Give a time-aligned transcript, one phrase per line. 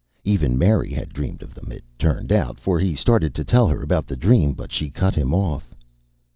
[0.23, 3.83] Even Mary had dreamed of them, it turned out, for he started to tell her
[3.83, 5.75] about the dream, but she cut him off.